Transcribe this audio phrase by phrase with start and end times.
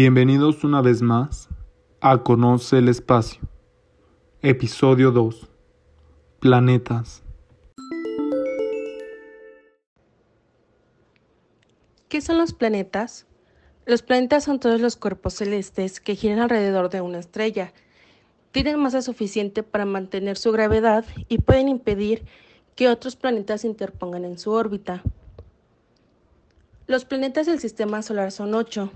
[0.00, 1.48] Bienvenidos una vez más
[2.00, 3.40] a Conoce el Espacio.
[4.42, 5.48] Episodio 2.
[6.38, 7.24] Planetas.
[12.08, 13.26] ¿Qué son los planetas?
[13.86, 17.72] Los planetas son todos los cuerpos celestes que giran alrededor de una estrella.
[18.52, 22.24] Tienen masa suficiente para mantener su gravedad y pueden impedir
[22.76, 25.02] que otros planetas se interpongan en su órbita.
[26.86, 28.92] Los planetas del sistema solar son ocho.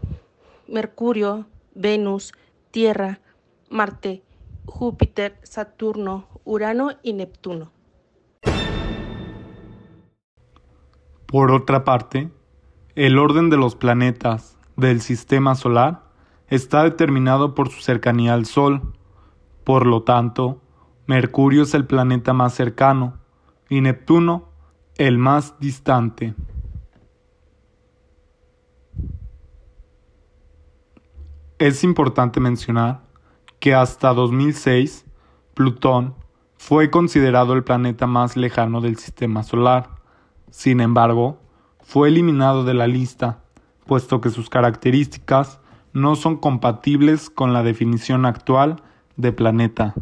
[0.69, 2.33] Mercurio, Venus,
[2.71, 3.21] Tierra,
[3.71, 4.23] Marte,
[4.65, 7.73] Júpiter, Saturno, Urano y Neptuno.
[11.27, 12.31] Por otra parte,
[12.95, 16.03] el orden de los planetas del sistema solar
[16.49, 18.95] está determinado por su cercanía al Sol.
[19.65, 20.61] Por lo tanto,
[21.07, 23.19] Mercurio es el planeta más cercano
[23.69, 24.51] y Neptuno
[24.99, 26.35] el más distante.
[31.63, 33.03] Es importante mencionar
[33.61, 35.07] que hasta 2006
[35.55, 36.17] Plutón
[36.57, 39.91] fue considerado el planeta más lejano del sistema solar.
[40.51, 41.39] Sin embargo,
[41.81, 43.45] fue eliminado de la lista,
[43.87, 45.61] puesto que sus características
[45.93, 48.83] no son compatibles con la definición actual
[49.17, 49.95] de planeta.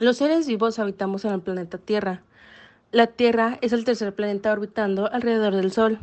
[0.00, 2.22] Los seres vivos habitamos en el planeta Tierra.
[2.90, 5.98] La Tierra es el tercer planeta orbitando alrededor del Sol.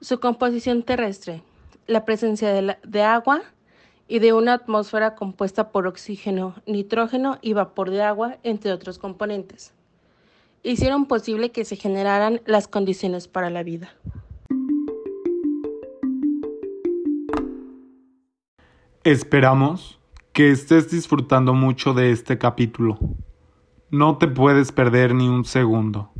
[0.00, 1.42] Su composición terrestre,
[1.86, 3.42] la presencia de, agua
[4.08, 9.74] y de una atmósfera compuesta por oxígeno, nitrógeno y vapor de agua, entre otros componentes,
[10.62, 13.90] hicieron posible que se generaran las condiciones para la vida.
[19.04, 19.98] Esperamos
[20.36, 22.98] que estés disfrutando mucho de este capítulo.
[23.90, 26.10] No te puedes perder ni un segundo.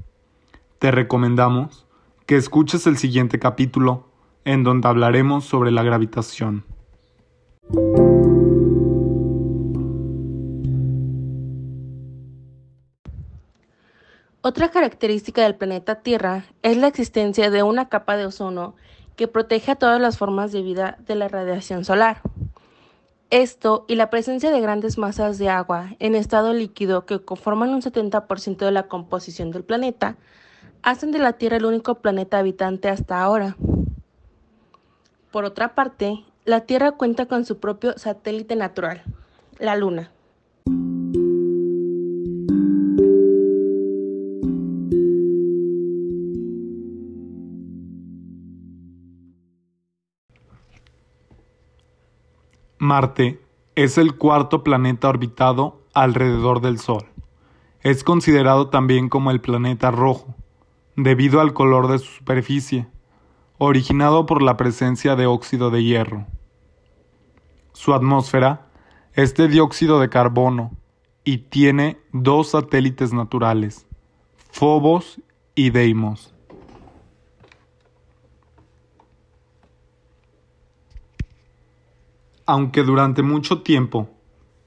[0.78, 1.86] Te recomendamos
[2.24, 4.08] que escuches el siguiente capítulo
[4.46, 6.64] en donde hablaremos sobre la gravitación.
[14.40, 18.76] Otra característica del planeta Tierra es la existencia de una capa de ozono
[19.14, 22.22] que protege a todas las formas de vida de la radiación solar.
[23.36, 27.82] Esto y la presencia de grandes masas de agua en estado líquido que conforman un
[27.82, 30.16] 70% de la composición del planeta
[30.82, 33.58] hacen de la Tierra el único planeta habitante hasta ahora.
[35.30, 39.02] Por otra parte, la Tierra cuenta con su propio satélite natural,
[39.58, 40.12] la Luna.
[52.86, 53.40] Marte
[53.74, 57.04] es el cuarto planeta orbitado alrededor del Sol.
[57.82, 60.34] Es considerado también como el planeta rojo,
[60.96, 62.86] debido al color de su superficie,
[63.58, 66.26] originado por la presencia de óxido de hierro.
[67.72, 68.68] Su atmósfera
[69.14, 70.70] es de dióxido de carbono
[71.24, 73.86] y tiene dos satélites naturales,
[74.52, 75.20] Phobos
[75.54, 76.35] y Deimos.
[82.46, 84.08] Aunque durante mucho tiempo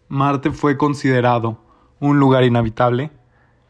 [0.09, 1.63] Marte fue considerado
[2.01, 3.11] un lugar inhabitable,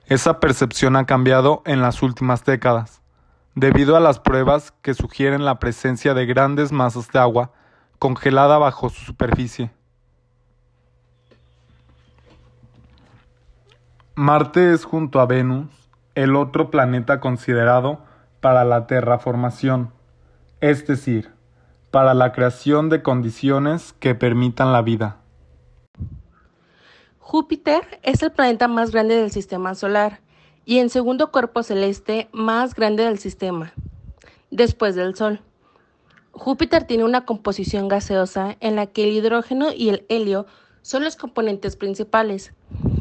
[0.08, 3.04] esa percepción ha cambiado en las últimas décadas,
[3.54, 7.52] debido a las pruebas que sugieren la presencia de grandes masas de agua
[8.00, 9.72] congelada bajo su superficie.
[14.16, 15.68] Marte es junto a Venus
[16.16, 18.00] el otro planeta considerado
[18.42, 19.92] para la terraformación,
[20.62, 21.32] es decir,
[21.92, 25.18] para la creación de condiciones que permitan la vida.
[27.20, 30.20] Júpiter es el planeta más grande del sistema solar
[30.66, 33.74] y el segundo cuerpo celeste más grande del sistema,
[34.52, 35.42] después del Sol.
[36.32, 40.46] Júpiter tiene una composición gaseosa en la que el hidrógeno y el helio
[40.82, 42.54] son los componentes principales.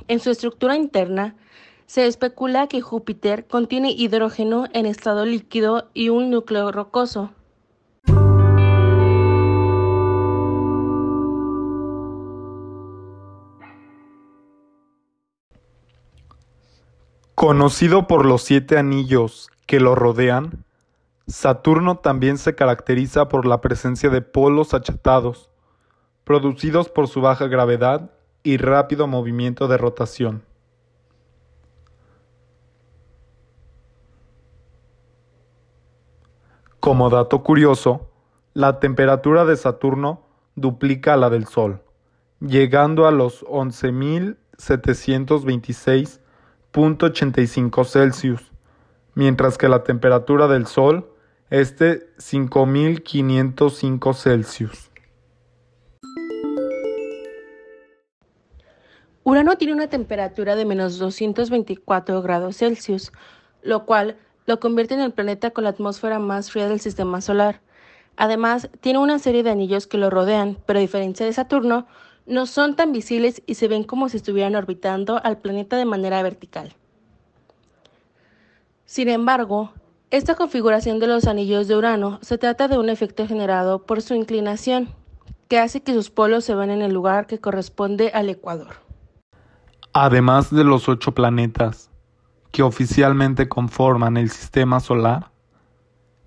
[0.08, 1.36] En su estructura interna,
[1.86, 7.30] se especula que Júpiter contiene hidrógeno en estado líquido y un núcleo rocoso.
[17.38, 20.64] Conocido por los siete anillos que lo rodean,
[21.28, 25.48] Saturno también se caracteriza por la presencia de polos achatados,
[26.24, 28.10] producidos por su baja gravedad
[28.42, 30.42] y rápido movimiento de rotación.
[36.80, 38.10] Como dato curioso,
[38.52, 40.26] la temperatura de Saturno
[40.56, 41.84] duplica la del Sol,
[42.40, 44.38] llegando a los 11.000
[46.72, 48.52] 5726.85 Celsius,
[49.14, 51.10] mientras que la temperatura del Sol
[51.50, 54.90] es de 5505 Celsius.
[59.24, 63.12] Urano tiene una temperatura de menos 224 grados Celsius,
[63.62, 64.16] lo cual
[64.46, 67.60] lo convierte en el planeta con la atmósfera más fría del sistema solar.
[68.16, 71.86] Además, tiene una serie de anillos que lo rodean, pero a diferencia de Saturno,
[72.28, 76.22] no son tan visibles y se ven como si estuvieran orbitando al planeta de manera
[76.22, 76.74] vertical.
[78.84, 79.72] Sin embargo,
[80.10, 84.14] esta configuración de los anillos de Urano se trata de un efecto generado por su
[84.14, 84.88] inclinación,
[85.48, 88.76] que hace que sus polos se vean en el lugar que corresponde al ecuador.
[89.92, 91.90] Además de los ocho planetas
[92.52, 95.30] que oficialmente conforman el sistema solar,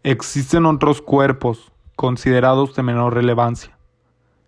[0.04, 3.78] existen otros cuerpos considerados de menor relevancia,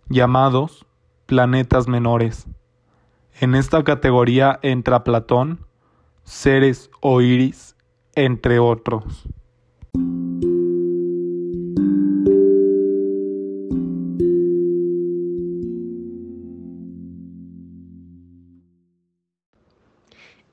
[0.09, 0.85] llamados
[1.33, 2.45] planetas menores.
[3.41, 5.65] En esta categoría entra Platón,
[6.23, 7.75] Ceres o Iris,
[8.13, 9.23] entre otros.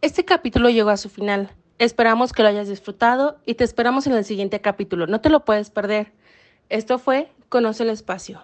[0.00, 1.50] Este capítulo llegó a su final.
[1.78, 5.06] Esperamos que lo hayas disfrutado y te esperamos en el siguiente capítulo.
[5.06, 6.14] No te lo puedes perder.
[6.70, 8.40] Esto fue Conoce el Espacio.